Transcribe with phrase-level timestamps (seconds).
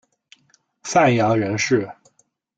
[0.81, 1.87] 范阳人氏。